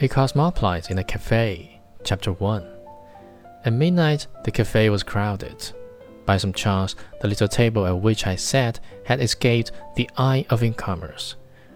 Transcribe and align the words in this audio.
A 0.00 0.06
Cosmopolite 0.06 0.92
in 0.92 0.98
a 0.98 1.02
Cafe, 1.02 1.80
Chapter 2.04 2.30
1. 2.30 2.64
At 3.64 3.72
midnight, 3.72 4.28
the 4.44 4.52
cafe 4.52 4.90
was 4.90 5.02
crowded. 5.02 5.72
By 6.24 6.36
some 6.36 6.52
chance, 6.52 6.94
the 7.20 7.26
little 7.26 7.48
table 7.48 7.84
at 7.84 8.00
which 8.00 8.24
I 8.24 8.36
sat 8.36 8.78
had 9.06 9.20
escaped 9.20 9.72
the 9.96 10.08
eye 10.16 10.46
of 10.50 10.62
incomers, 10.62 11.34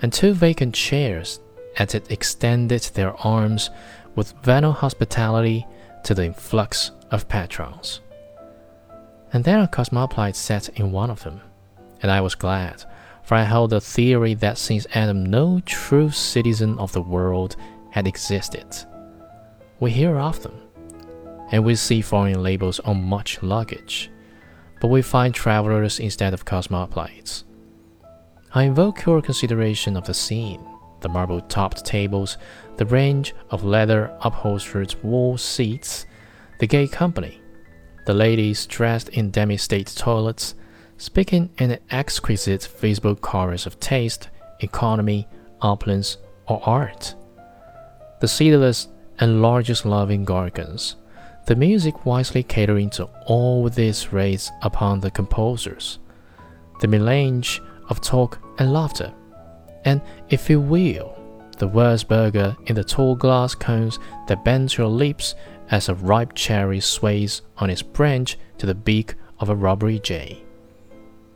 and 0.00 0.12
two 0.12 0.32
vacant 0.32 0.76
chairs 0.76 1.40
at 1.76 1.96
it 1.96 2.08
extended 2.08 2.82
their 2.82 3.16
arms 3.26 3.70
with 4.14 4.40
venal 4.44 4.74
hospitality 4.74 5.66
to 6.04 6.14
the 6.14 6.26
influx 6.26 6.92
of 7.10 7.26
patrons. 7.26 8.00
And 9.32 9.42
there 9.42 9.60
a 9.60 9.66
cosmopolite 9.66 10.36
sat 10.36 10.68
in 10.78 10.92
one 10.92 11.10
of 11.10 11.24
them, 11.24 11.40
and 12.00 12.12
I 12.12 12.20
was 12.20 12.36
glad, 12.36 12.84
for 13.24 13.34
I 13.34 13.42
held 13.42 13.70
the 13.70 13.80
theory 13.80 14.34
that 14.34 14.56
since 14.56 14.86
Adam 14.94 15.26
no 15.26 15.60
true 15.66 16.10
citizen 16.10 16.78
of 16.78 16.92
the 16.92 17.02
world 17.02 17.56
had 17.94 18.08
existed. 18.08 18.66
We 19.78 19.92
hear 19.92 20.18
of 20.18 20.42
them, 20.42 20.60
and 21.52 21.64
we 21.64 21.76
see 21.76 22.00
foreign 22.00 22.42
labels 22.42 22.80
on 22.80 23.04
much 23.04 23.40
luggage, 23.40 24.10
but 24.80 24.88
we 24.88 25.00
find 25.00 25.32
travelers 25.32 26.00
instead 26.00 26.34
of 26.34 26.44
cosmopolites. 26.44 27.44
I 28.52 28.64
invoke 28.64 29.06
your 29.06 29.22
consideration 29.22 29.96
of 29.96 30.06
the 30.06 30.12
scene, 30.12 30.60
the 31.02 31.08
marble 31.08 31.40
topped 31.42 31.84
tables, 31.84 32.36
the 32.78 32.86
range 32.86 33.32
of 33.50 33.62
leather 33.62 34.12
upholstered 34.22 34.96
wall 35.04 35.38
seats, 35.38 36.04
the 36.58 36.66
gay 36.66 36.88
company, 36.88 37.40
the 38.06 38.14
ladies 38.14 38.66
dressed 38.66 39.08
in 39.10 39.30
demi 39.30 39.56
state 39.56 39.92
toilets 39.94 40.56
speaking 40.96 41.48
in 41.58 41.70
an 41.70 41.78
exquisite 41.92 42.64
visible 42.80 43.14
chorus 43.14 43.66
of 43.66 43.78
taste, 43.78 44.30
economy, 44.58 45.28
opulence, 45.60 46.16
or 46.48 46.60
art. 46.68 47.14
The 48.24 48.28
seedless 48.28 48.88
and 49.18 49.42
largest 49.42 49.84
loving 49.84 50.24
garcons, 50.24 50.96
the 51.44 51.54
music 51.54 52.06
wisely 52.06 52.42
catering 52.42 52.88
to 52.96 53.10
all 53.26 53.68
this 53.68 54.14
raised 54.14 54.50
upon 54.62 55.00
the 55.00 55.10
composers, 55.10 55.98
the 56.80 56.88
melange 56.88 57.60
of 57.90 58.00
talk 58.00 58.38
and 58.58 58.72
laughter, 58.72 59.12
and, 59.84 60.00
if 60.30 60.48
you 60.48 60.58
will, 60.58 61.14
the 61.58 61.68
Wurzburger 61.68 62.56
in 62.66 62.76
the 62.76 62.82
tall 62.82 63.14
glass 63.14 63.54
cones 63.54 63.98
that 64.26 64.42
bends 64.42 64.78
your 64.78 64.88
lips 64.88 65.34
as 65.70 65.90
a 65.90 65.94
ripe 65.94 66.32
cherry 66.32 66.80
sways 66.80 67.42
on 67.58 67.68
its 67.68 67.82
branch 67.82 68.38
to 68.56 68.64
the 68.64 68.74
beak 68.74 69.16
of 69.38 69.50
a 69.50 69.54
robbery 69.54 69.98
jay. 69.98 70.42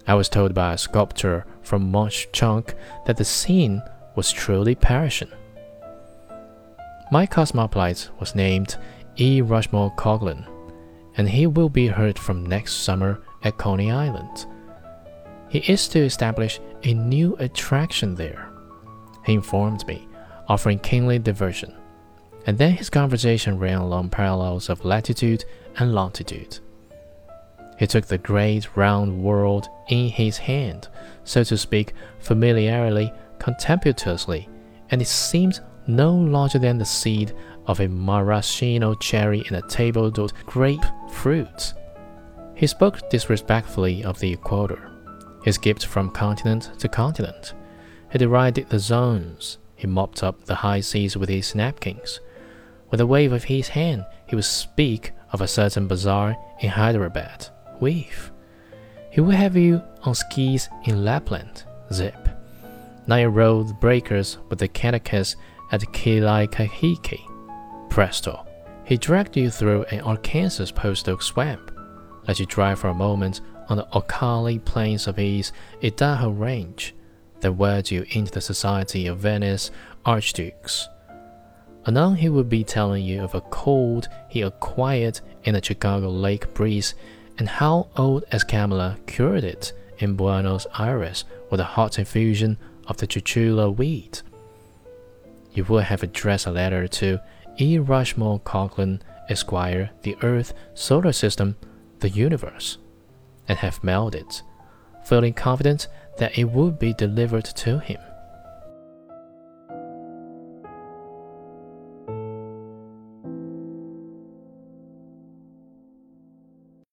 I 0.06 0.14
was 0.14 0.30
told 0.30 0.54
by 0.54 0.72
a 0.72 0.78
sculptor 0.78 1.44
from 1.60 1.90
Mauch 1.90 2.28
Chunk 2.32 2.74
that 3.04 3.18
the 3.18 3.26
scene 3.26 3.82
was 4.16 4.32
truly 4.32 4.74
Parisian. 4.74 5.28
My 7.10 7.26
cosmopolite 7.26 8.10
was 8.20 8.34
named 8.34 8.76
E. 9.18 9.40
Rushmore 9.40 9.94
Coglan, 9.96 10.46
and 11.16 11.28
he 11.28 11.46
will 11.46 11.70
be 11.70 11.86
heard 11.86 12.18
from 12.18 12.44
next 12.44 12.84
summer 12.84 13.22
at 13.42 13.56
Coney 13.56 13.90
Island. 13.90 14.46
He 15.48 15.60
is 15.60 15.88
to 15.88 16.00
establish 16.00 16.60
a 16.82 16.92
new 16.92 17.34
attraction 17.38 18.14
there. 18.14 18.50
He 19.24 19.32
informed 19.32 19.86
me, 19.86 20.06
offering 20.48 20.78
kingly 20.80 21.18
diversion, 21.18 21.74
and 22.46 22.58
then 22.58 22.72
his 22.72 22.90
conversation 22.90 23.58
ran 23.58 23.78
along 23.78 24.10
parallels 24.10 24.68
of 24.68 24.84
latitude 24.84 25.44
and 25.78 25.94
longitude. 25.94 26.58
He 27.78 27.86
took 27.86 28.06
the 28.06 28.18
great 28.18 28.76
round 28.76 29.22
world 29.22 29.68
in 29.88 30.08
his 30.08 30.36
hand, 30.36 30.88
so 31.24 31.42
to 31.44 31.56
speak, 31.56 31.94
familiarly, 32.18 33.12
contemptuously, 33.38 34.48
and 34.90 35.00
it 35.00 35.08
seemed 35.08 35.60
no 35.88 36.14
larger 36.14 36.58
than 36.58 36.78
the 36.78 36.84
seed 36.84 37.34
of 37.66 37.80
a 37.80 37.88
maraschino 37.88 38.94
cherry 38.94 39.42
in 39.48 39.56
a 39.56 39.68
table 39.68 40.10
d'hôte 40.10 40.32
grape 40.46 40.84
fruit. 41.10 41.74
He 42.54 42.66
spoke 42.66 43.08
disrespectfully 43.10 44.04
of 44.04 44.18
the 44.20 44.32
equator, 44.32 44.90
his 45.42 45.58
gift 45.58 45.86
from 45.86 46.10
continent 46.10 46.70
to 46.78 46.88
continent. 46.88 47.54
He 48.12 48.18
derided 48.18 48.68
the 48.68 48.78
zones. 48.78 49.58
He 49.76 49.86
mopped 49.86 50.22
up 50.22 50.44
the 50.44 50.56
high 50.56 50.80
seas 50.80 51.16
with 51.16 51.28
his 51.28 51.54
napkins. 51.54 52.20
With 52.90 53.00
a 53.00 53.06
wave 53.06 53.32
of 53.32 53.44
his 53.44 53.68
hand, 53.68 54.04
he 54.26 54.34
would 54.34 54.44
speak 54.44 55.12
of 55.32 55.40
a 55.40 55.48
certain 55.48 55.86
bazaar 55.86 56.36
in 56.60 56.70
Hyderabad 56.70 57.48
Weave. 57.80 58.32
He 59.10 59.20
would 59.20 59.36
have 59.36 59.56
you 59.56 59.82
on 60.02 60.14
skis 60.14 60.68
in 60.84 61.04
Lapland, 61.04 61.64
zip. 61.92 62.28
Now 63.06 63.30
the 63.30 63.76
breakers 63.80 64.38
with 64.48 64.58
the 64.58 64.68
catechist 64.68 65.36
at 65.70 65.80
Kealaikahiki, 65.80 67.20
presto. 67.90 68.46
He 68.84 68.96
dragged 68.96 69.36
you 69.36 69.50
through 69.50 69.84
an 69.84 70.00
Arkansas 70.00 70.72
post 70.74 71.08
oak 71.08 71.22
swamp, 71.22 71.70
let 72.26 72.40
you 72.40 72.46
drive 72.46 72.78
for 72.78 72.88
a 72.88 72.94
moment 72.94 73.40
on 73.68 73.76
the 73.76 73.88
alkali 73.94 74.58
plains 74.58 75.06
of 75.06 75.18
East 75.18 75.52
Idaho 75.82 76.30
Range, 76.30 76.94
then 77.40 77.56
whirled 77.56 77.90
you 77.90 78.04
into 78.10 78.32
the 78.32 78.40
society 78.40 79.06
of 79.06 79.18
Viennese 79.18 79.70
archdukes. 80.04 80.88
Anon 81.86 82.16
he 82.16 82.28
would 82.28 82.48
be 82.48 82.64
telling 82.64 83.04
you 83.04 83.22
of 83.22 83.34
a 83.34 83.40
cold 83.40 84.08
he 84.28 84.42
acquired 84.42 85.20
in 85.44 85.54
the 85.54 85.62
Chicago 85.62 86.10
lake 86.10 86.52
breeze 86.54 86.94
and 87.38 87.48
how 87.48 87.88
old 87.96 88.24
Escamilla 88.30 88.96
cured 89.06 89.44
it 89.44 89.72
in 89.98 90.14
Buenos 90.14 90.66
Aires 90.78 91.24
with 91.50 91.60
a 91.60 91.64
hot 91.64 91.98
infusion 91.98 92.58
of 92.86 92.96
the 92.96 93.06
chuchula 93.06 93.74
weed. 93.74 94.20
You 95.52 95.64
would 95.64 95.84
have 95.84 96.02
addressed 96.02 96.46
a 96.46 96.50
letter 96.50 96.86
to 96.88 97.20
E. 97.58 97.78
Rushmore 97.78 98.40
Coglan, 98.40 99.00
Esquire, 99.28 99.90
the 100.02 100.16
Earth, 100.22 100.54
Solar 100.74 101.12
System, 101.12 101.56
the 101.98 102.08
Universe, 102.08 102.78
and 103.48 103.58
have 103.58 103.82
mailed 103.82 104.14
it, 104.14 104.42
feeling 105.04 105.34
confident 105.34 105.88
that 106.18 106.38
it 106.38 106.44
would 106.44 106.78
be 106.78 106.92
delivered 106.94 107.44
to 107.44 107.78
him. 107.80 108.00